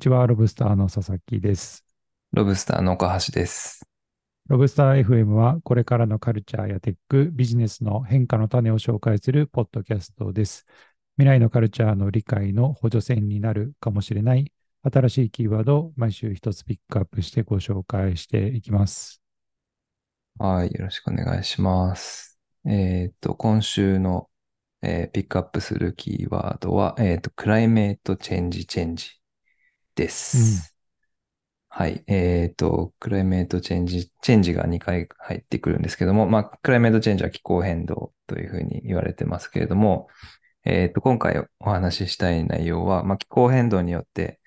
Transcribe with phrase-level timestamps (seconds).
[0.00, 1.84] にちは、ロブスターの佐々木です。
[2.32, 3.82] ロブスターの岡橋です。
[4.48, 10.64] ロブスター FM は、これからのカルチャーやテック、ビジネスの変化の種を紹介するポッドキャストです。
[11.18, 14.50] 未来のカルチャーの理解の補助線になるかもしれない
[14.90, 19.20] 新しいキーワードを毎週一つピックアップしてご紹介していきます。
[20.38, 22.40] はい、よろしくお願いします。
[22.64, 24.30] えっと、今週の、
[24.80, 29.19] えーピックアップするキーワードは、えっと、 climate change change
[30.00, 30.74] です。
[31.68, 40.08] はい、えっと、クライメートチェンジ、チェンジが2回入ってくるんですけども、まあ、クライメートチェンジは気候変動というふうに言われてますけれども、
[40.64, 44.40] えっと、今回お話ししたい内容は、まあ、気候変動によって、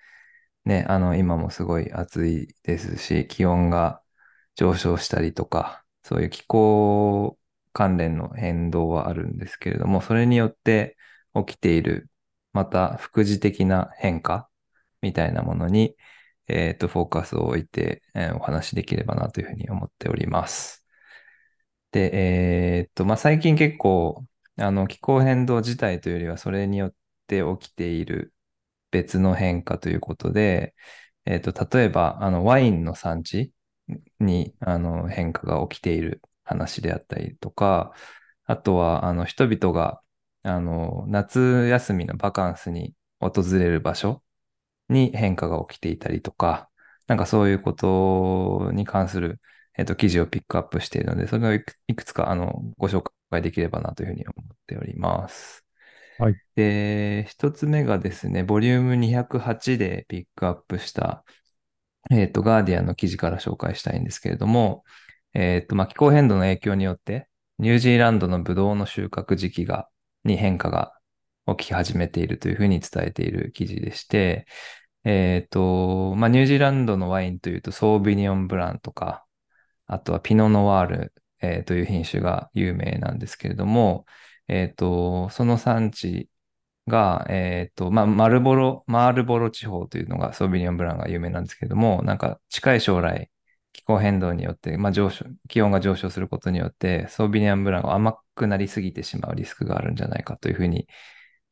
[0.66, 4.02] ね、あの、今もすごい暑いですし、気温が
[4.56, 7.38] 上昇したりとか、そういう気候
[7.74, 10.98] 関連の変動はあるんですけれども、それによって
[11.36, 12.10] 起きている、
[12.54, 14.50] また副次的な変化
[15.04, 15.98] みたいなものに、
[16.48, 20.86] えっと、フォーカスを置いて、えーお話しできればなというふうに思っております。
[21.92, 22.10] で、
[22.80, 24.26] えっと、まあ、最近結構、
[24.58, 26.94] あの、気候変動自体というよりは、それによっ
[27.28, 28.34] て起きている
[28.92, 30.76] 別の変化ということで、
[31.26, 33.54] えっと、例えば、あの、ワインの産地
[34.20, 37.94] に、あの、変化が起きている話であったりとか、
[38.46, 40.02] あとは、あの、人々が、
[40.44, 44.24] あの、夏休みのバカンスに訪れる場所
[44.90, 46.70] に変化が起きていたりとか、
[47.08, 49.42] なんかそういうことに関する、
[49.78, 55.66] えっと、記事をピックアップしているので、それをいくつか、あの、ご紹介できればなというふうに思っております。
[56.18, 56.36] はい。
[56.56, 61.26] で、一つ目がですね、ボリューム208でピックアップした、
[62.12, 64.84] えっと、ガーディアンの記事から紹介したいんですけれども、
[65.34, 67.28] えっと、まあ、気候変動の影響によって、
[67.60, 69.90] ニュージーランドのブドウの収穫時期が、
[70.24, 70.94] に変化が
[71.58, 74.46] 起き始めているというふうに伝えている記事でして、
[75.06, 79.26] えっと、まあ、ニュージーランドのワインというと、ソービニオンブランとか、
[79.88, 84.06] あとはピノノワール、えーという品種が有名なんですけれども、
[84.48, 86.30] えっと、その産地
[86.88, 93.32] が、えっと、まあ、マルボロ、マールボロ地方というのがソービニオンブランが有名なんですけれども、なんか近い将来、
[93.74, 100.88] 気候変動によって、まあ、上昇、気温が上昇することによって、ソービニオンブランが甘くなりすぎてしまうリスクがあるんじゃないかというふうに、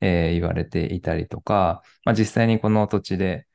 [0.02, 3.48] えー言われていたりとか、まあ、実際にこの土地で、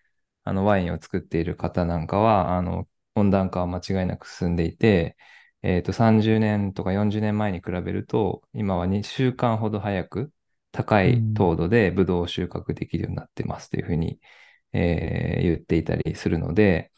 [0.44, 5.16] あの、ワインを作っている方なんかは、あの、温暖化は間違いなく進んでいて、
[5.62, 10.32] えっと、30年とか40年前に比べると、今は2週間ほど早く、
[10.72, 14.20] 高い糖度でブドウを収穫できるようになってますというふうに、
[14.72, 16.92] えー言っていたりするので、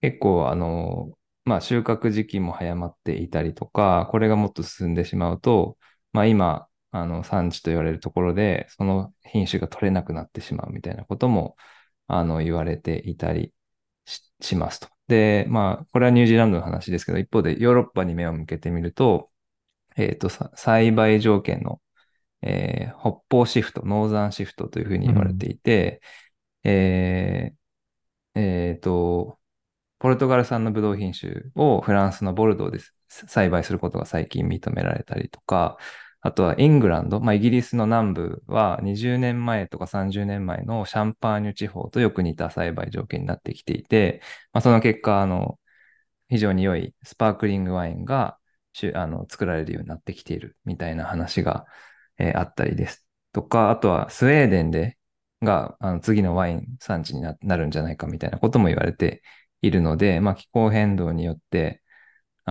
[0.00, 1.12] 結構、あの、
[1.44, 5.78] まあ、収穫時期も早まっていたりとか、これがもっと進んでしまうと、
[6.12, 11.56] まあ、今、あの、産地と言われるところで、その品種が取れなくなってしまうみたいなことも、
[12.08, 13.52] あの、言われていたり
[14.06, 14.88] ししますと。
[15.08, 19.30] で、まあ、これはニュージーランドの話ですけど、一方でヨーロッパに目を向けてみると、
[19.96, 21.80] えっと、さ栽培条件の、
[22.42, 26.02] えー北方シフト、ノーザンシフトというふうに言われていて、
[26.64, 29.38] えーえーと、
[29.98, 35.78] ポルトガル産のブドウ品種をフランスのボルドーで栽培することが最近認められたりとか、
[36.22, 44.20] あとはイングランド、まあ、イギリスの南部は20年前とか30年前のシャンパーニュ地方とよく似た栽培条件になってきていて、
[44.52, 45.58] まあ、その結果、あの、
[46.28, 48.38] 非常に良いスパークリングワインが
[48.94, 51.66] あの作られるようになってきているみたいな話が、
[52.18, 53.06] えーあったりです。
[53.32, 54.98] とか、あとはスウェーデンで
[55.42, 59.22] があの次のワイン産地にななるんじゃないかみたいなことも言われて
[59.62, 61.82] いるので、まあ、気候変動によって、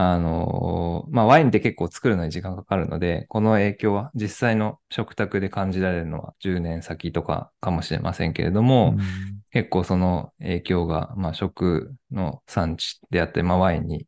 [0.02, 9.42] あのまあ、ワインって結構作るのに時間かかるので、この影響は実際の食卓で感じられるのは10年先とかかもしれませんけれども、うん。
[9.52, 14.08] 結構その影響が、まあ、食の産地であって、まあ、ワインに、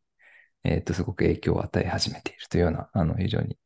[0.64, 3.58] えっと、すごく影響を与え始めているというような、あの、非常に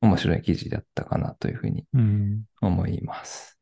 [0.00, 2.44] 面白い記事だったかなというふうにうん。
[2.62, 3.58] 思います。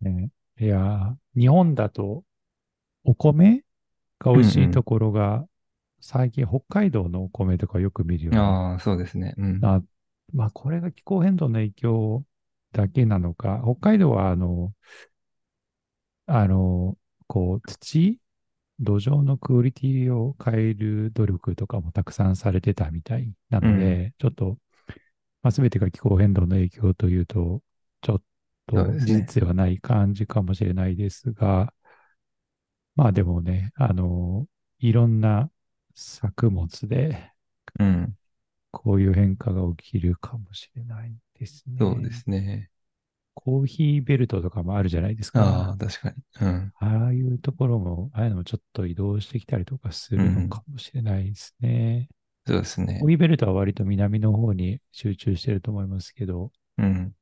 [0.00, 0.30] ね。
[0.60, 2.24] いやー、日本だと
[3.04, 3.64] お米
[4.20, 5.46] が美味しいところが、
[6.04, 9.34] 最近北海道のお米とかよく見るようにああ、そうですね。
[9.38, 9.68] うん。
[9.68, 9.82] あ
[10.32, 12.24] まあ、これが気候変動の影響
[12.72, 14.74] だけなのか、北海道は、あの、
[16.26, 16.96] あの、
[17.26, 18.18] こう、土、
[18.80, 24.58] 土壌のクオリティを変える努力とかもたくさんされてたみたいなので、ちょっと、
[25.42, 27.62] まあ、全てが気候変動の影響というと、
[28.02, 28.22] ちょっ
[28.66, 31.74] と事実ではない感じかもしれないですが、
[32.96, 34.46] まあでもね、あの、
[34.78, 35.50] いろんな
[35.94, 37.32] 作物で、
[37.78, 38.16] うん。
[38.72, 41.78] こういう変化が起きるかもしれないですね。
[41.78, 42.70] そうですね。
[43.34, 45.76] コーヒーベルトとかもあるじゃないですああ、か。
[45.78, 46.16] 確かに。
[46.40, 46.72] うん。
[46.76, 52.08] ああいうところも、ああいうのもちょっと移動してきたりとかするのかもしれないですね。
[52.46, 53.08] そうですねコー。
[53.08, 57.14] ヒーベルトは割と南の方に集中してると思いますけど、うん。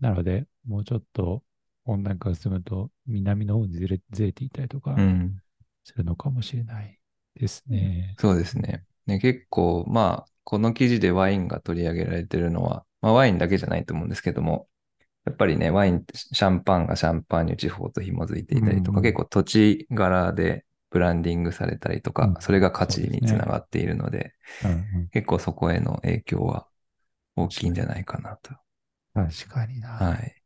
[0.00, 1.42] なので、もうちょっと
[1.84, 5.42] 温暖化が進むと、南の方にずれずれていたりとかうん。
[5.84, 7.00] するのかもしれない
[7.38, 8.14] ですね。
[8.18, 8.84] そうですね。
[9.06, 14.68] ね結構、まあ、この記事でワインが取り上げられてるのは、まあ、ワインだけじゃないと思うんですけども、
[15.24, 24.34] やっぱりね、ワインってシャンパンがシャンパーニュ地方と紐づいていたりとか、うん結構土地柄でブランディングされたりとか、うんそれが価値につながっているので、
[24.64, 26.66] うん結構そこへの影響は
[27.36, 28.54] 大きいんじゃないかなと。
[29.14, 29.88] うん、確かにな。
[29.90, 30.41] はい。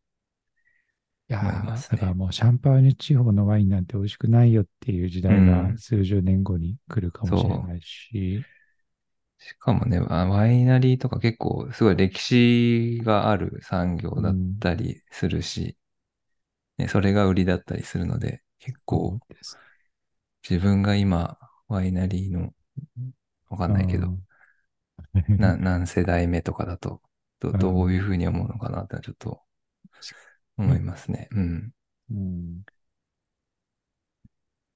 [1.29, 1.51] いやね。
[1.53, 5.73] ーだからもうシャンパーニュ地方のワインなんて美味しくないよっていう時代うん。
[5.73, 8.47] が数十年後に来るかもしれないし、
[9.39, 15.77] しかもね、あワイナリーとか結構すごい歴史がある産業だったりするし、
[16.79, 19.21] ね、それが売りだったりするので、結構
[20.49, 21.39] 自分が今
[21.69, 22.55] ワイナリーの、
[23.51, 24.15] わかんないけど、
[25.15, 25.37] うん。
[25.39, 27.01] な何世代目とかだと
[27.41, 27.61] ど、うん。
[27.61, 29.41] どういうふうに思うのかなってちょっと
[30.59, 31.29] 思いますね。
[31.33, 31.73] うん。
[32.11, 32.67] うん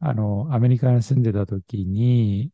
[0.00, 2.53] あの、アメリカに住んでた時に、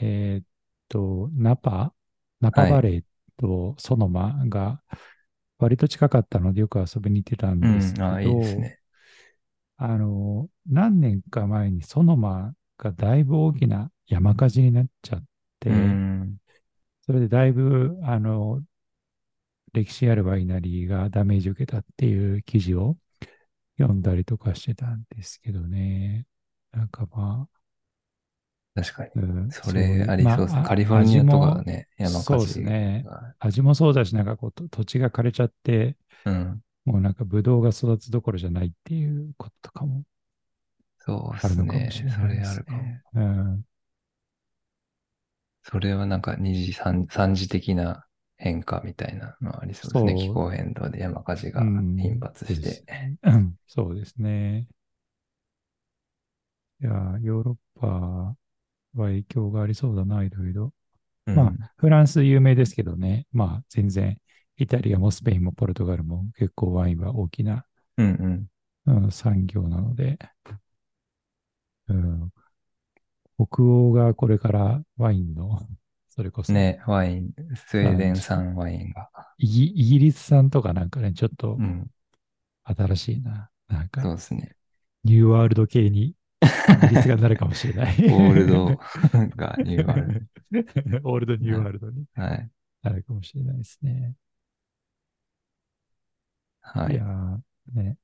[0.00, 0.46] えーっ
[0.88, 1.94] と、ナパ、
[2.40, 3.04] ナパバレー
[3.38, 4.82] とソノマが
[5.58, 8.02] 割と近かったのでよく遊びに行ってたんうんですけ。
[8.02, 8.80] ど、ああ、いいですね。
[9.76, 15.24] あの、何年か前にソノマがだいぶ大きな山火事になっちゃっ
[15.60, 16.38] て、うん。
[17.02, 18.62] それでだいぶ、あの、
[19.72, 22.96] 歴史あるワイナリーがダメージを受けたっていう記事を
[23.78, 26.26] 読んだりとかしてたんですけどね。
[26.72, 27.48] なんかま
[28.74, 29.10] 確かに。
[29.16, 30.60] あ、うんそれありそうですね。
[30.60, 36.62] まあカリフォルニアとかね、山火事そうですねが味もそうだし、なんかこう、と土地が枯れちゃって、うん。
[36.84, 40.04] もうなんかブドウが育つどころじゃないっていうこととかも
[40.98, 42.10] そうであるすねのかもしれ。
[42.10, 42.82] それあるかも。
[42.82, 43.02] ね。
[43.14, 43.64] うん。
[45.62, 48.07] それはなんか二次三、三次的な
[48.38, 50.14] 変化みたいなのありそうですね。
[50.14, 53.16] 気候変動で山火事がうん頻発して。
[53.22, 54.66] うんそうですね。
[56.80, 58.36] いや、ヨーロッパは
[58.94, 60.72] 影響がありそうだな、いろいろ。
[61.26, 63.26] うんまあ、フランス有名ですけどね。
[63.32, 64.18] まあ、全然、
[64.56, 68.48] イタリアもスペインもポルトガルも結構ワインは大きな、うん
[68.86, 69.04] うん。
[69.04, 70.18] うん、産業なので、
[71.88, 72.32] うん、
[73.36, 75.60] 北欧がこれからワインの、
[76.18, 79.08] それこそ、ね、ワイン、スウェーデン産ワインが。
[79.38, 81.86] イギイギリス産とかなんかね、ちょっとうん。
[82.64, 83.50] 新しいな。
[83.68, 84.56] なんそうか、ですね。
[85.04, 86.14] ニューワールド系にイ
[86.88, 87.94] ギリスがなるかもしれない。
[88.10, 88.66] オールド
[89.36, 90.26] がニューワール
[91.06, 92.22] オールドニューワールドにド。
[92.22, 92.50] はい。
[92.82, 94.16] なるかもしれないですね。
[96.60, 96.96] はいい。
[96.96, 97.38] やー、
[97.74, 97.96] ね。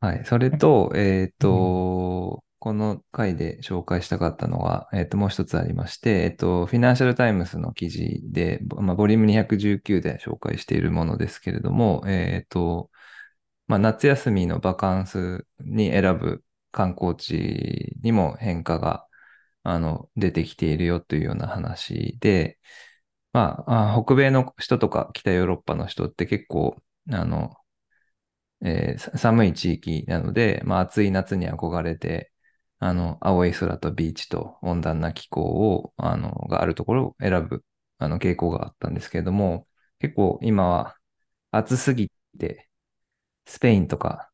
[0.00, 0.24] はい。
[0.24, 12.90] それと、えっと、この回で紹介したかったのは、えっと、もう一つありまして、えっと、フィナンシャルタイムズの記事で、まあ、ボリューム219で紹介しているものですけれども、えっと、
[13.68, 19.06] まあ、夏休みのバカンスに選ぶ観光地にも変化が、
[19.64, 22.58] あの、出てきているよというような話で、
[23.32, 26.76] まあ、北米の人とか北ヨーロッパの人って結構、
[27.12, 27.54] あの、
[28.64, 32.32] えー寒い地域なので、まあ、暑い夏に憧れて、
[32.78, 37.64] あの、青い空とビーチと温暖な気候を、あの、があるところを選ぶ、
[37.98, 39.66] あの、傾向があったんですけれども、
[39.98, 40.96] 結構今は
[41.52, 42.68] 暑すぎて、
[43.46, 44.30] スペインとか、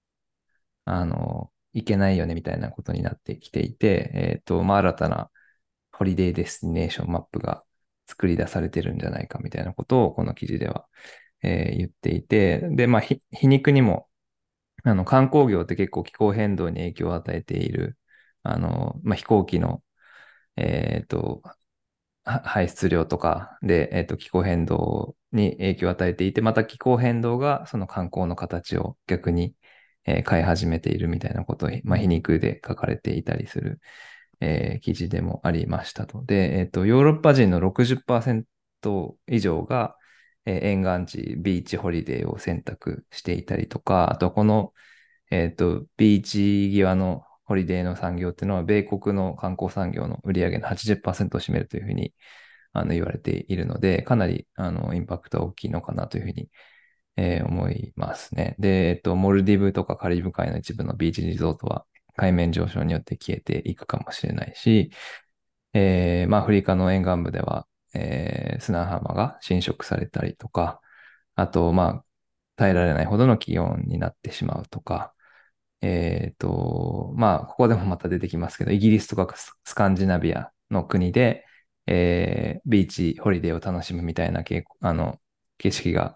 [0.85, 5.31] あの、行けないよねみたいなことになってきていて、えっと、まあ、新たな
[5.93, 7.65] holiday destination map が
[8.07, 10.89] 作り出されてるんじゃないかみたいなことをこの記事では、
[11.43, 14.09] えー言っていて、で、まあ、皮肉にも、
[14.85, 17.99] あの、観光業って結構気候変動に影響を与えている、
[18.43, 19.83] あの、まあ、飛行機の、
[20.57, 21.43] えっと、
[22.25, 29.55] 排出量とかで、えっと、気候変動に影響を与えていて、また気候変動がその観光の形を逆に、
[30.07, 33.81] えー変え始めているみたいなことを、まあ、皮肉で書かれていたりする、
[34.41, 39.97] えー記事でもありましたので、えっと、ヨーロッパ人の60%以上が、
[40.47, 44.73] えー沿岸地、 beach holiday を選択していたりとか、あとこの、
[45.31, 52.15] えっと、ビーチ際のホリデーの産業っていうのは、米国の観光産業の売り上げの80%を占めるというふうに
[52.73, 56.51] あの言われているので、かなりあのインパクトは大きいのかなというふうに、
[57.17, 58.57] えー思いますね。
[58.59, 64.91] で、えっと、モルディブとかカリブ海の一部のビーチリゾートは海面上昇によって消えていくかもしれないし、
[65.75, 70.81] えーまあ、アフリカの沿岸部では、えー砂浜が侵食されたりとか、
[71.37, 72.05] あと、まあ、
[72.57, 75.15] 耐えられないほどの気温になってしまうとか、
[75.83, 79.35] えっと、まあ、ここでもまた出てきますけど、イギリスとか
[79.65, 81.45] スカンジナビアの国で、
[81.87, 85.21] えービーチホリデーを楽しむみたいな傾向あの
[85.59, 86.15] 景色が、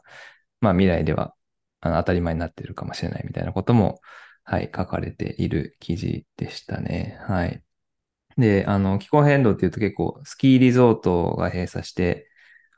[0.60, 1.34] まあ、未来では
[1.80, 4.00] あの当たり前になっているかもしれないみたいなことも、
[4.44, 7.18] はい、書かれている記事でしたね。
[7.26, 7.62] はい。
[8.38, 12.28] で、あの、気候変動っていうと結構スキーリゾートが閉鎖して、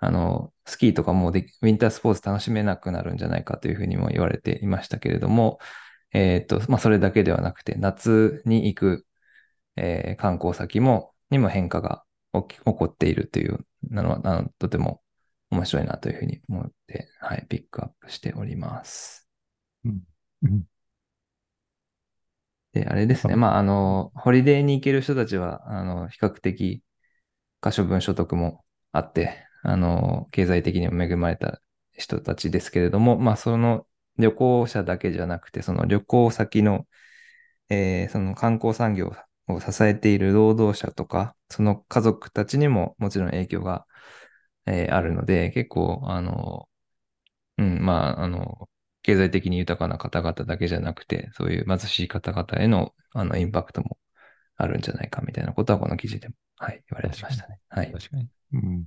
[0.01, 5.59] あの、スキーとかもうでウィンタースポーツ楽しめなくなるんじゃないかというふうにも言われていましたけれども、
[6.13, 9.07] えっと、まあ、それだけではなくて、夏に行く、
[9.77, 15.03] えー観光先も、にも変化が起き起こっているというのは、あの、とても
[15.51, 19.29] 面白いなというふうに思って、はい、ピックアップしております。
[19.85, 20.03] うん
[20.43, 20.65] うん
[22.73, 23.35] で、あれですね。
[23.35, 26.83] はいまあ、あの、ホリデーに行ける人たちは、あの、比較的、
[27.63, 31.63] 可処分所得もあって、あの、経済的にも恵まれた
[31.95, 33.88] 人たちですけれども、まあ、その
[34.19, 36.87] 旅行者だけじゃなくて、その旅行先の、
[37.71, 39.13] えーその観光産業
[39.49, 43.87] を支えている労働者とか、その家族たちにももちろん影響が、
[44.67, 46.69] えーあるので、結構、あの、
[47.59, 48.69] うん、まあ、あの、
[49.03, 53.99] 経済的に豊かな方々だけじゃなくて、そういう貧しい方々への、あの、インパクトも
[54.57, 57.61] あるんじゃないかみたいなことは、この記事でも、はい、言われてましたね。
[57.69, 57.93] はい。
[57.93, 58.29] 確かに。
[58.55, 58.87] うん。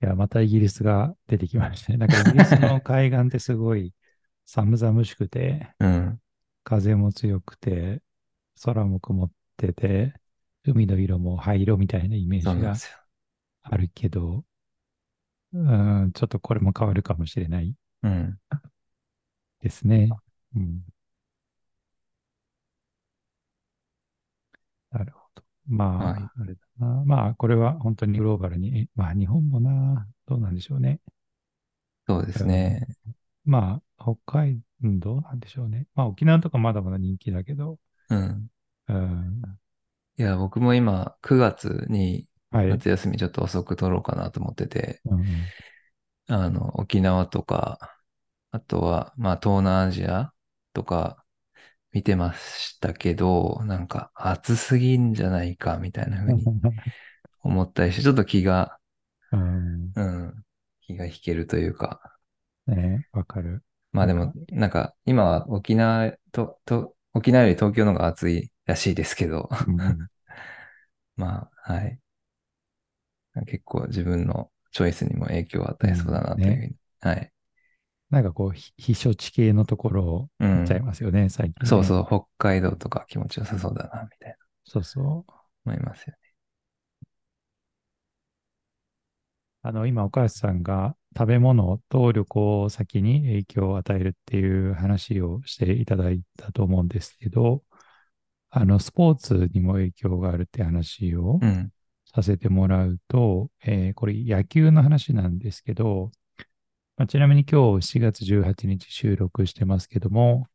[0.00, 1.98] いや、またイギリスが出てきましたね。
[1.98, 3.92] なんかイギリスの海岸ってすごい
[4.44, 6.20] 寒々しくて、 うん。
[6.64, 8.02] 風も強くて、
[8.64, 10.14] 空も曇ってて、
[10.64, 12.76] 海の色も灰色みたいなイメージが。
[13.62, 14.44] あるけど、
[15.52, 15.58] う
[16.06, 18.38] ん、ちょっとこれも変わるかもしれないうん。
[19.60, 20.10] ですね。
[20.56, 20.82] うん。
[24.90, 25.42] なるほど。
[25.68, 27.02] まあ、はいあれだな。
[27.04, 31.00] まあ、これは本当にグローバルに、えまあ、日本もな、どうなんでしょうね。
[32.06, 32.86] そうですね。
[33.44, 35.86] まあ、北海道なんでしょうね。
[35.94, 37.78] まあ、沖縄とかまだまだ人気だけど、
[38.10, 38.46] うん。
[38.88, 39.42] うん、
[40.16, 42.68] いや、僕も今、9月にはい。
[42.68, 45.26] 夏休みちょっと遅く取ろうかなと思ってて、うんうん
[46.30, 47.96] あの、沖縄とか、
[48.50, 50.32] あとは、まあ、東南アジア
[50.74, 51.17] とか
[51.98, 56.44] 見てましたけど、なんか暑すぎんじゃないかみたいな風に
[57.42, 58.78] 思ったりして、ちょっと気が、
[59.32, 60.44] うん、うん、
[60.80, 62.16] 気が引けるというか、
[62.68, 63.64] ねわかる。
[63.90, 69.98] まあでも、なんか今は沖縄と、と、沖縄より東京の方が暑いらしいですけど、うんうん
[71.16, 71.98] まあ、はい。
[73.46, 76.76] 結構自分のチョイスにも影響を与えそうだなというふうに。
[77.00, 77.32] はい。
[78.10, 81.68] なんかこう、ひ避暑地系のところをうん行っちゃいますよね、最近、ね。
[81.68, 85.32] そうそう、北海道とか気持ちよさそうだな、みたいなそうそう。
[85.64, 86.18] 思いますよね。
[89.62, 97.64] あの、今、岡安さんが食べ物と旅行先に影響を与えるっていう話をしていただいたと思うんですけど、
[98.50, 101.72] あの、スポーツにも影響があるって話をうん。
[102.14, 106.12] させてもらうと、えーこれ野球の話なんですけど、
[106.98, 110.48] まあちなみに今日4月18日収録してますけども、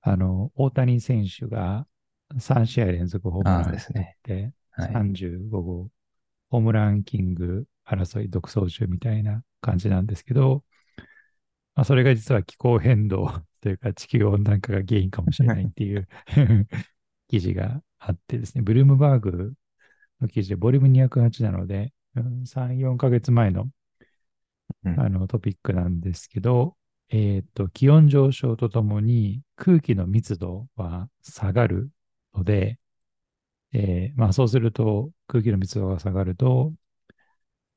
[0.00, 1.86] あの、大谷選手が
[2.38, 4.92] 3試合連続ホームランですねて、はい。
[4.92, 5.90] 35号、
[6.48, 10.64] ホームランキング争い独走中みたいな感じなんですけど、
[11.74, 16.08] まあ、それが実は気候変動 というか地球温暖化が原因かもしれないっていう
[17.28, 19.52] 記事があってですね、ブルームバーグ
[20.22, 23.70] の記事でボリューム208なので、うん3、4ヶ月前のうん
[24.96, 26.76] あのトピックなんですけど、
[27.10, 31.90] えっと、気温上昇とともに空気の密度は下がる
[32.34, 32.78] ので、
[33.72, 36.74] えーまあそうすると空気の密度が下がると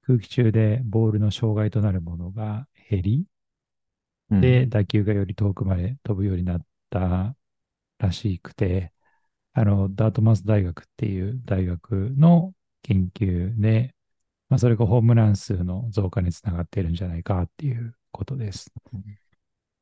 [0.03, 3.25] 空気中でボールの障害となるものが減り、
[4.29, 4.55] うん。
[4.55, 7.35] で、打球がより遠くまで飛ぶようになった
[7.99, 8.93] らしくて、
[9.53, 13.95] あの、ダートマス大学っていう大学の研究で、
[14.51, 18.69] まあ、それがホームラン数の増加につながっているんじゃないかっていうことです。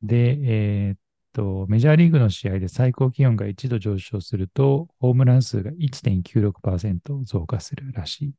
[0.03, 0.97] で、えーっ
[1.33, 8.33] と、メジャーリーグの試合で最高気温が1度上昇すると、ホームラン数が1.96%増加するらしい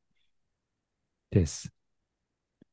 [1.32, 1.72] です。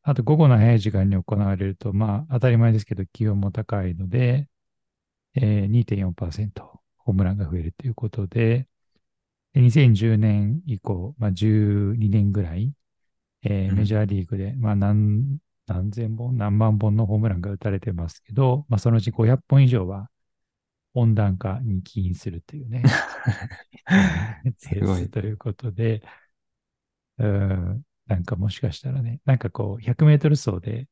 [0.03, 4.47] あと、午後の早い時間に行われると、まあ、当たり前ですけど、気温も高いので、
[5.33, 8.67] えー2.4%ホームランが増えるということで、
[9.53, 12.71] で2010年以降、まあ、12年ぐらい、
[13.49, 15.37] えーうんメジャーリーグで、まあ何、
[15.67, 20.09] 何千本、何万本のホームランが打たれてますけど、まあ、そのうち500本以上は
[20.93, 22.83] 温暖化に起因するというね、
[24.57, 26.03] すごいということで、
[27.19, 30.87] うんなんかもしかしたらね、なんかこう、100メートル走で、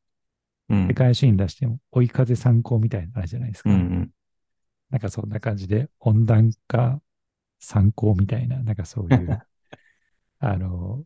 [0.69, 0.93] うん世。
[0.93, 3.69] 界シーン出しても追い風参考みたいなのあるじゃないですか。
[3.69, 4.11] うんうん。
[4.89, 7.01] なんかそんな感じで温暖化
[7.59, 9.39] 参考みたいな、なんかそういう、
[10.39, 11.05] あの、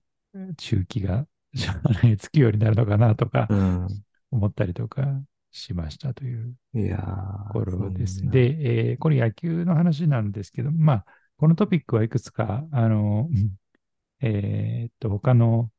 [0.57, 3.87] 中期が 将来つくようになるのかなとかうん。
[4.31, 8.21] 思ったりとかしましたというとーころです。
[8.29, 11.05] で、えーこれ野球の話なんですけど、まあ、
[11.37, 13.57] このトピックはいくつか、あの、うん
[14.21, 15.71] えーっと、他の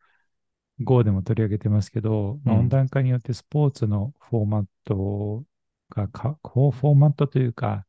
[0.83, 5.45] Go でも取り上げてますけど、温暖化によってスポーツのフォーマット
[5.91, 7.87] がか、こうフォーマットというか、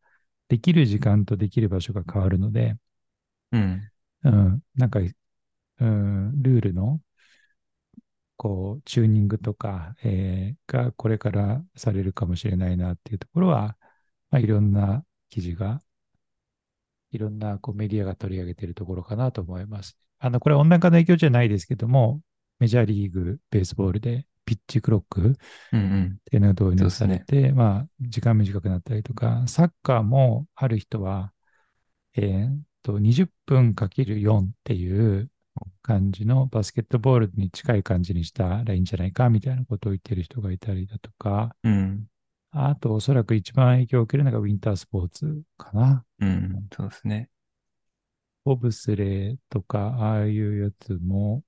[0.50, 2.76] できる時間とできる場所が変わるので、
[3.52, 3.92] うん。
[4.24, 5.00] うん、なんか、
[5.80, 7.02] うん、ルールの、
[8.42, 13.78] こう、チューニングとか、えーがこれからされるかもしれないなっていうところは、
[14.32, 15.80] まあ、いろんな記事が、
[17.12, 19.96] いろんなこうメディアが取り上げているところかなと思います。
[20.18, 22.20] あの、これは温暖化の影響じゃないですけども、
[22.58, 25.38] メジャーリーグ、ベースボールでピッチクロック
[25.74, 26.18] うんうん。
[26.20, 31.32] っていうのが導入されそうて、まあ、時間短くなったりとか、サッカーもある人は、
[32.16, 35.31] えーっと、20分かける4っていう
[35.82, 42.08] 感じのバスケットボールに近い感じにしたらいいんじゃないかみたいなことを言ってる人がいたりだとか、うん。
[42.52, 46.06] あと、おそらく一番影響を受けるのがウィンタースポーツかな。
[46.20, 46.68] うん。
[46.76, 47.30] そうですね。
[48.44, 51.44] ボブスレーとか、ああいうやつも、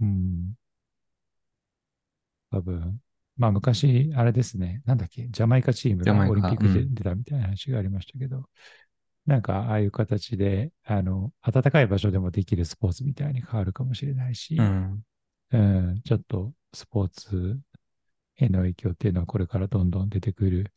[0.00, 0.54] うん、
[2.50, 3.00] 多分、
[3.36, 8.44] まあ昔、あれですね、なんだっけ、ジャマイカチームがオリンピックでうん出たみたいな話がありましたけど、
[9.26, 15.02] なんかああいう形で、あの、暖かい場所でもできるスポーツみたいに変わるかもしれないし、うん。
[15.52, 17.58] うん、ちょっとスポーツ
[18.36, 20.72] への影響っていうのはこれからどんどん出てくる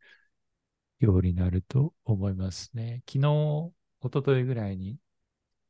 [0.99, 3.03] ようになると思いますね。
[3.07, 4.97] 昨日、一昨日ぐらいに、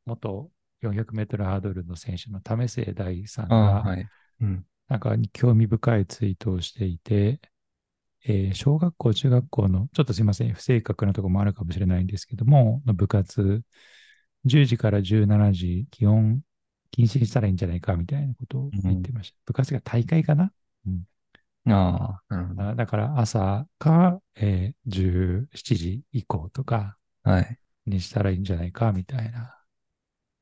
[0.06, 0.50] 元
[0.82, 4.08] 400メートルハードルの選手の為末大さんが、はい。
[4.42, 4.66] うん。
[4.88, 7.42] なんか興味深いツイートをしていて、
[8.26, 13.64] えー小学校、中学校の、ちょっとすいません、不正確なところもあるかもしれないんですけども、の部活、
[14.46, 16.42] 10時から17時、基本
[16.92, 19.38] 禁止にしたらいいんじゃないかみたいなことを言ってました。
[19.46, 20.52] 部活が大会かな？
[21.66, 22.64] ああ、なるほど。
[22.70, 27.60] あだから朝か、えー17時以降とかはい。
[27.86, 29.56] にしたらいいんじゃないかみたいな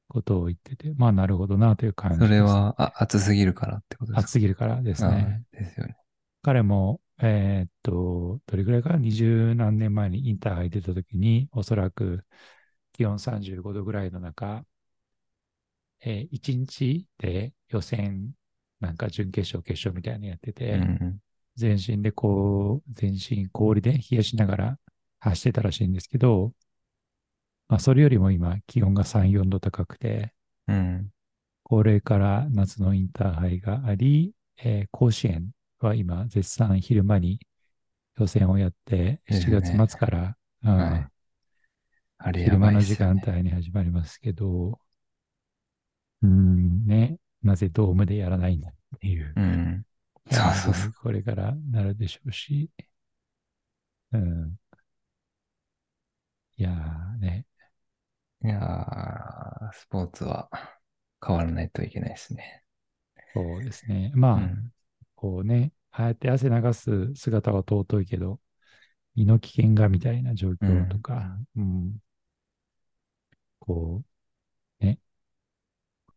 [0.09, 2.27] ことを言ってて、まあなるほどなという感じです。
[2.27, 4.27] それは、あ、暑すぎるからってことですか？
[4.27, 5.43] 暑すぎるからですああね。
[5.51, 5.97] ですよね。
[6.43, 12.25] 彼も、えーっと、どれぐらいか、二十何年前にインターハイ出た時に、おそらく
[12.93, 14.65] 気温35度ぐらいの中、
[16.01, 18.31] えー、1日で予選、
[18.79, 21.21] なんか準決勝、決勝みたいなのやってて、うん
[21.57, 24.79] 全身でこう、全身氷で冷やしながら
[25.21, 26.51] 走ってたらしいんですけど、
[27.67, 30.33] まあ、それよりも今、気温が3、4度高くて、
[30.67, 30.75] うん。
[30.75, 31.11] うん。
[31.63, 35.51] これから夏のインターハイがあり、えー甲子園
[35.85, 37.39] は今、絶賛昼間に
[38.17, 41.07] 予選をやって、ですね7月末から、うんはい
[42.17, 43.21] あれや昼間の時間。
[43.25, 44.79] 帯に始まりますけど、
[46.21, 49.85] うん、ね、なぜドームでやらないんだっていううん。
[50.31, 50.93] そうそうそう。
[51.03, 52.71] これからなるでしょうし、
[54.11, 54.57] うん。
[56.57, 57.45] いやーね、
[58.43, 60.49] いやー、スポーツは
[61.25, 62.63] 変わらないといけないですね。
[63.33, 64.11] そうですね。
[64.15, 64.71] まあ、うん。
[65.15, 68.41] こうね、ああやって汗流す姿は尊いけど、
[69.15, 71.97] 身の危険がみたいな状況とか、うん。
[73.59, 74.03] こ
[74.81, 74.99] う、ね、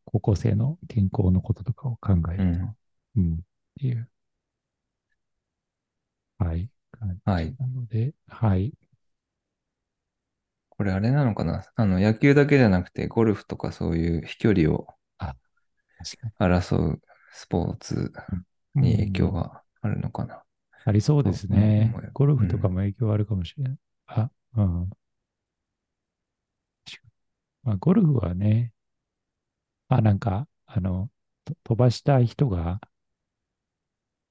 [0.05, 2.77] 高校生の健康のこととかを考えると、うん。
[3.17, 3.37] うん、っ
[3.81, 4.09] ていう、
[6.39, 6.69] はい、
[7.25, 7.55] はい。
[7.57, 8.73] なので、はい、
[10.71, 11.65] これあれなのかな？
[11.77, 14.89] あの、野球だけじゃなくて、ゴルフとかそういう飛距離を
[16.41, 18.13] 争うスポーツ
[18.75, 18.91] に。
[18.91, 19.35] に影響うん。
[19.35, 20.43] があるのかな、
[20.85, 21.95] ありそうですうんね。
[22.13, 23.77] ゴルフとかも影響あるかもしれない。
[24.07, 24.91] あ、うん。
[27.63, 28.73] まあ、ゴルフはね、
[29.89, 31.11] あ、なんか、あの、
[31.45, 32.81] と飛ばしたい人が、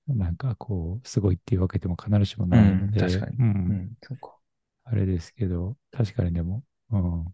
[0.08, 4.36] なんかこう、すごいっていうわけでも必ずしもないので、うん確かにうんうん、そうか。
[4.86, 7.26] あれですけど、確かにでも、うん。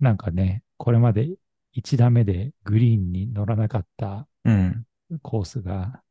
[0.00, 1.28] なんかね、これまで
[1.72, 4.86] 1打目でグリーンに乗らなかったうん。
[5.22, 6.02] コースが、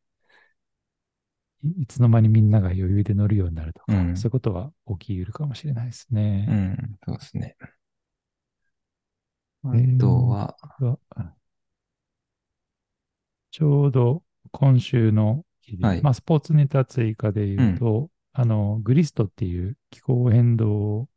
[1.63, 6.45] いいつの間にみんなが余裕で乗るようになるとか、うんそういうことは起きうるかもしれないですうね。
[6.45, 7.56] ん、そうですね。
[9.63, 11.36] あーとは、が
[13.52, 15.45] ちょうど今週の
[15.80, 21.10] はいまあ、スポーツネタ追加で言うと、あの、グリストっていう気候変動を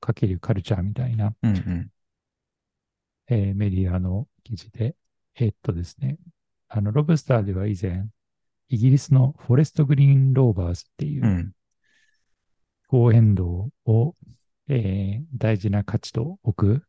[0.00, 1.90] かけるカルチャーみたいな、うんうん。
[3.28, 4.94] えーメディアの記事で、
[5.34, 6.18] えーっとですね、
[6.68, 8.06] あの、ロブスターでは以前、
[8.68, 11.52] イギリスのフォレストグリーンローバーズっていうう、ん。
[12.84, 14.14] 気候変動を、
[14.68, 16.84] えー大事な価値と置く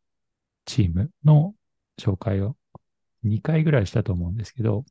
[0.66, 1.54] チームの
[2.00, 2.56] 紹介を
[3.24, 4.86] 2回ぐらいしたと思うんですけど、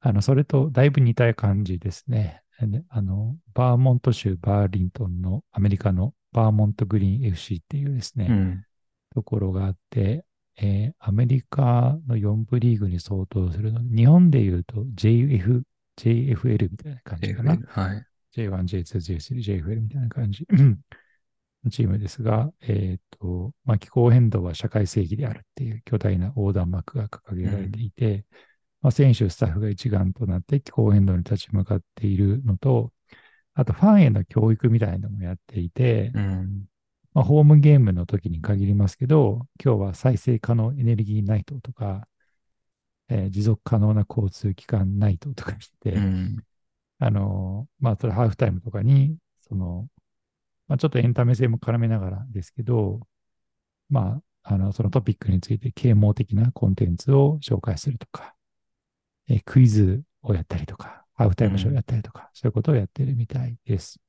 [0.00, 2.42] あの、それとだいぶ似た感じですね。
[2.60, 8.64] であの、バーモント州バーリントンのアメリカのバーモントグリーン FC っていうですね、うん。
[9.14, 10.24] ところがあって、
[10.56, 15.62] えーアメリカの4部リーグに相当するので、日本で言うと JF、
[15.96, 17.54] JFL みたいな感じかな。
[17.54, 18.06] JFL はい。
[18.36, 20.46] J1、J2、J3、JFL みたいな感じ
[21.64, 28.24] のチームですが、えっ、と、まあ、気候変動は社会正義であるっていう巨大な横断幕が掲げられていて、
[28.82, 32.92] まあ、選手、スタッフが一丸となって気候変動に立ち向かっているのと、
[33.54, 36.66] あとファンへの教育みたいなのもやっていて、うん。
[37.14, 42.06] まあ、ホームゲームの時に限りますけど、今日は再生可能エネルギーナイトとか、
[43.08, 46.36] えー持続可能な交通機関ナイトとか言って、うん。
[46.98, 49.88] あの、まあ、それハーフタイムとかに、その、
[50.68, 53.06] まあ、ちょっとエンタメ性も絡めながらですけど、
[53.90, 58.34] まあ、あの、そのトピックについて啓蒙的なコンテンツを紹介するとか、
[59.28, 64.00] えクイズをやったりとか、ハーフタイムショーをやったりとか、そういうことをやってるみたいです。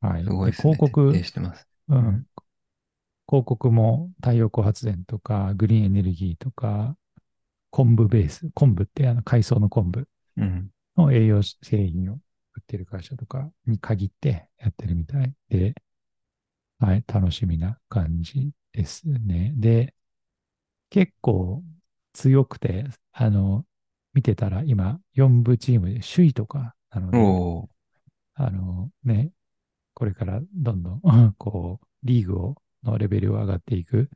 [0.00, 0.24] はい。
[0.24, 0.70] すごいですね。
[0.70, 1.66] 広告徹底、してます。
[1.88, 2.26] ううんん。
[3.28, 6.96] 広告も太陽光発電とか、グリーンエネルギーとか、
[7.70, 10.06] 昆布ベース、昆布ってあの海藻の昆布
[10.36, 10.70] うん。
[10.96, 12.18] の栄養製品を売
[12.60, 15.74] ってる会社とかに限ってやってるみたいで、
[16.78, 19.52] はい、楽しみな感じですね。
[19.56, 19.94] で、
[20.90, 21.62] 結構
[22.12, 23.64] 強くて、あの、
[24.14, 27.18] 見てたら今4部チームで首位とかなので、
[28.34, 29.30] あのね、
[29.94, 31.00] これからどんどん、
[31.38, 34.10] こう、リーグを、のレベルを上がっていく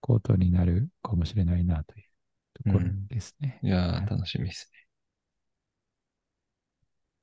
[0.00, 2.04] ことになるかもしれないなという
[2.54, 3.58] ところですね。
[3.62, 4.86] いやはいー、楽しみですね。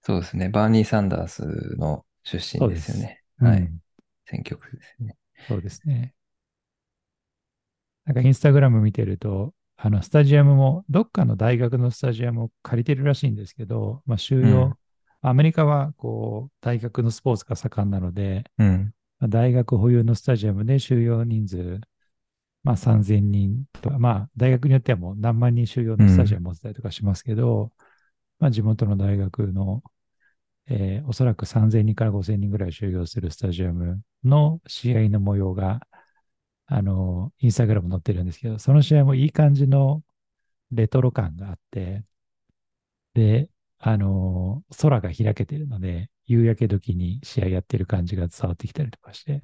[0.01, 0.49] そうですね。
[0.49, 1.41] バーニー・サンダース
[1.77, 3.21] の出身ですよね。
[3.39, 3.57] はい。
[3.57, 3.79] うん
[4.25, 5.17] 選曲ですね。
[5.49, 6.13] そうですね。
[8.05, 14.77] なんかインスタグラム見てると、あの、スタジアムも、どっかの大学のスタジアムを借りてるらしいんですけど、まあ、収容、うん
[15.25, 18.93] アメリカは、こう、大学のスポーツが盛んなので、うん。
[19.29, 21.79] 大学保有のスタジアムで収容人数、
[22.63, 27.71] まあ、3000人とか、まあ、大学によってはもう何万人収容のスタジアム持ってたりとかしますけど、
[28.39, 29.83] まあ、地元の大学の、
[30.67, 35.87] えーおそらく3000人から5000人ぐらい収容するスタジアムの試合の模様が、
[36.67, 40.03] あの、インスタグラム載ってるんですけど、その試合もいい感じの
[40.71, 42.03] レトロ感があって、
[43.13, 49.41] で、あの、空が開けてるので、夕焼け時に試合やってる感じが伝わってきたりとかして、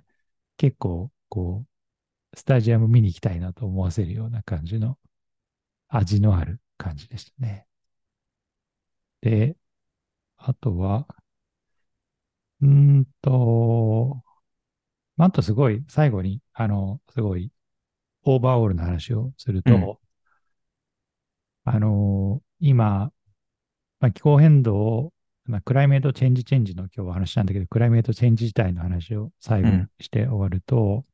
[0.58, 1.66] 結構、こ
[2.34, 4.98] う、スタジアム見に行きたいなと思わせるような感じの
[5.90, 7.68] 味のある感じでしたね。
[9.22, 9.56] で、
[10.38, 11.08] あとは、
[12.62, 14.24] うーんと、
[15.18, 17.52] まああとすごい、最後に、あの、すごい、
[18.24, 20.00] overall の話をすると、うん
[21.64, 23.12] あの、今、
[24.02, 25.14] まあ、気候変動、
[25.50, 31.06] まあ、 climate change change の今日は話したんだけど、 climate change 自体の話を最後にして終わると、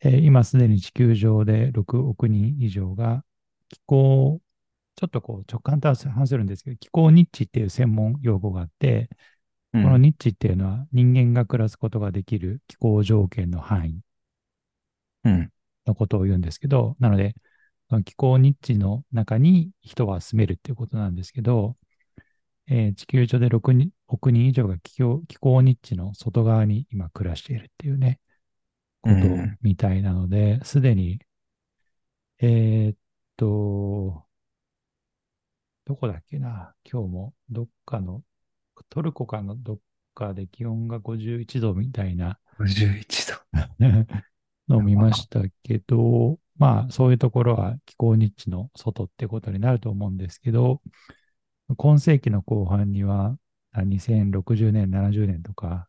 [0.00, 3.24] えー今すでに地球上で6億人以上が
[3.68, 4.40] 気候、
[4.94, 9.10] ちょっとこう直感と反するんですけど、気候ニッチっていう専門用語があって、
[9.74, 14.00] うんこのニッチっていうのは人間が暮らすことができる気候条件の範囲
[15.24, 15.52] うん。
[15.86, 17.34] のことを言うんですけど、なので、
[18.04, 21.76] 気候ニッチの中に人は住めるっていうことなんですけど、
[22.68, 28.20] えー地球上で6人億人以上が気候気候ニッチの外側に今暮らしているっていうね、
[29.02, 31.20] ことうんみたいなので、すでに、
[32.38, 32.96] えーっ
[33.36, 34.26] と、
[35.84, 38.22] どこだっけな、今日もどっかの、
[38.90, 39.78] トルコかのどっ
[40.14, 43.46] かで気温が51度みたいな51度。
[44.68, 50.82] のを見ましたけど、まあそういうところは気候ニッチの外ってことになると思うんですけど、
[51.74, 53.36] 今世紀の後半には
[53.72, 55.88] あ2060年、70年とか、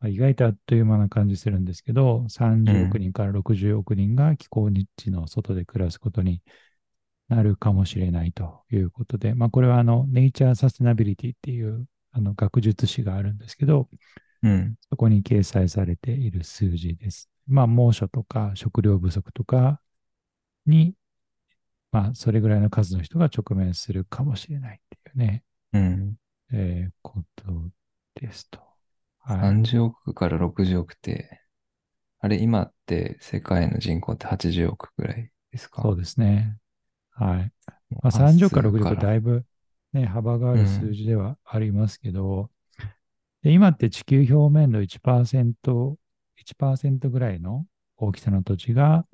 [0.00, 6.42] まあ意外とあっという間な感じするんですけど、30億人から60億人が気候ニッチの外で暮らすことに
[7.28, 13.88] なるかもしれないということで、まあこれはあの、ネイチャーサステナビリティっていうあの学術誌があるんですけど、
[14.42, 14.74] うん。
[14.90, 17.28] そこに掲載されている数字です。
[17.46, 19.80] まあ、猛暑とか食料不足とか
[20.66, 20.94] に、
[21.92, 26.16] まあ、それぐらいの数の人が直面するかもしれないっていうね、うん。
[26.52, 27.44] えーこと
[28.14, 28.60] ですと。
[29.20, 29.38] はい。
[29.40, 31.40] 30億から60億って、
[32.20, 35.82] あれ、今って世界の人口って80億ぐらいですか？
[35.82, 36.56] そうですね。
[37.10, 37.52] はい。
[38.02, 39.02] まあ、半30から60数から。
[39.08, 39.44] だいぶ、
[39.92, 40.92] ね、幅がある数うん。
[40.94, 42.50] 字ではありますけど、
[43.42, 45.98] で今って地球表面の1%、
[46.36, 49.06] 1%ぐらいの大きさの土地が、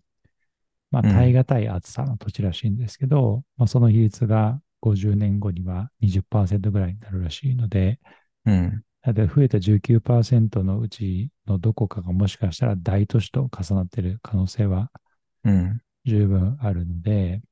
[0.91, 1.11] まあ、うん。
[1.11, 8.01] 耐え難い厚さの土地らしいんですけど、まあ、その比率が50年後には20%ぐらいになるらしいので、
[8.47, 8.83] うん。
[9.03, 14.91] だって増えた19%のうちのどこかがもしかしたら大都市と重なっている可能性は
[15.45, 15.81] うん。
[16.05, 17.43] 十分あるので、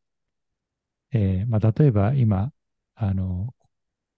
[1.13, 2.53] えーまあ、例えば今、
[2.95, 3.55] あの、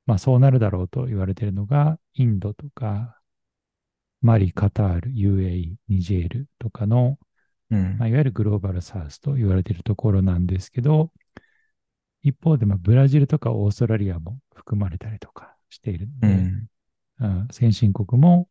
[0.06, 3.20] まあ、そうなるだろうと言われているのが、インドとか、
[4.20, 7.18] マリ、カタール、UAE、ニジェールとかの、
[7.70, 11.12] うんまあ、いわゆるグローバルサウスと言われているところなんですけど、
[12.22, 16.66] 一方で、まあ、ブラジルとかオーストラリアも含まれたりとかしているので、うん。
[17.20, 18.48] うん先進国も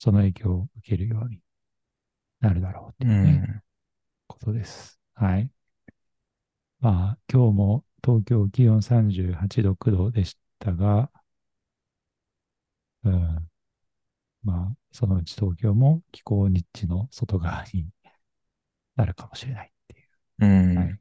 [0.00, 1.40] その影響を受けるように
[2.40, 3.62] なるだろうとういうね、ん。
[4.26, 5.00] ことです。
[5.14, 5.50] はい。
[6.80, 11.10] まあ、今日も東京気温38度、9度でしたが、
[13.04, 13.48] うん、
[14.42, 17.88] まあ、そのうち東京も気候日地の外側に
[18.96, 20.04] なるかもしれないってい
[20.40, 20.80] うう。
[20.80, 20.90] はん。
[20.90, 21.00] い。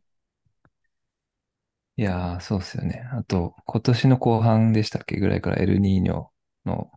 [1.98, 3.08] いやー、そうっすよね。
[3.12, 6.28] あと、今年の後半でしたっけぐらいからエルニーニョ
[6.66, 6.92] の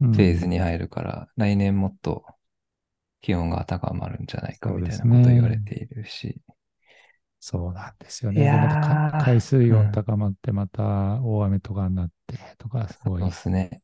[0.00, 2.24] うフェーズん、に入るから、来年もっと
[3.22, 5.64] 気温が高まるんじゃないかみたいなこと言われね。
[5.64, 6.40] ているし。
[7.40, 8.80] そうなんですよいね。
[9.16, 9.74] 海や水。
[9.74, 13.32] 温高まって、また大雨とかになってとか、すごそうっい。
[13.32, 13.82] すね。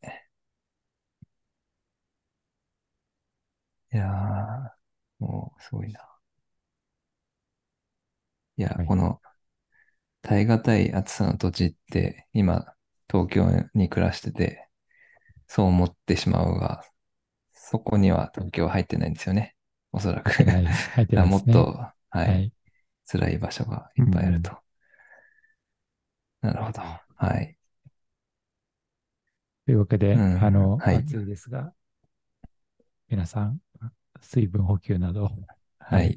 [3.92, 4.70] いやー、
[5.24, 6.00] もうすごいな。
[8.60, 8.86] いや、はい。
[8.86, 9.20] この
[10.22, 12.74] 耐え難い暑さの土地って、今、
[13.10, 14.68] 東京に暮らしてて、
[15.48, 16.84] そう思ってしまうが、
[17.52, 19.56] そこには東京は入ってないんですよね。
[19.92, 20.32] おそらく。
[20.32, 21.34] 入ってない、入ってだないね。
[21.34, 22.52] もっと、は、はいい。
[23.10, 24.58] 辛い場所がういっぱいあるん、と。
[26.42, 26.82] なるほど。
[27.16, 27.56] はい。
[29.66, 31.06] というわけうで、あん、の、はい。
[31.06, 31.72] 暑いですが、
[33.08, 33.60] 皆さん、
[34.20, 35.32] 水分補給など、
[35.78, 36.16] ははい、い。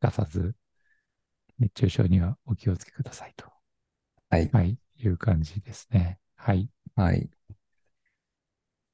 [0.00, 0.54] かさず、
[1.62, 3.46] 熱中症にはお気をつけくださいと、
[4.30, 4.50] はい。
[4.52, 6.18] はい、いう感じですね。
[6.34, 6.68] はい。
[6.96, 7.30] はい。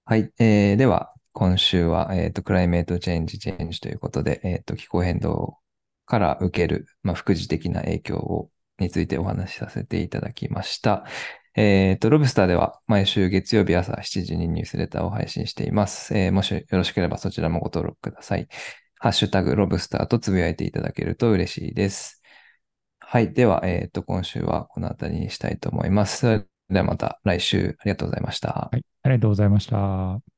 [0.04, 0.31] はい。
[0.38, 5.57] えー、では、今週は、えっと、クライメートチェンジ、チェンジということで、えっと、気候変動
[6.04, 11.07] から受ける、まあ、副次的な影響を、についてお話しさせていただきました。
[11.57, 16.16] えっと、ロブスターでは毎週月曜日朝7時にニュースレターを配信しています。
[16.16, 18.46] えーもしよろしければそちらもご登録ください。
[19.00, 22.17] ハッシュタグロブスターとつぶやいていただけると嬉しいです。
[23.10, 23.32] はい。
[23.32, 26.46] では、えっと、今週はこの辺りにしたいと思います。
[26.68, 28.68] ではまた来週ありがとうございました。
[28.70, 30.38] はい、ありがとうございました。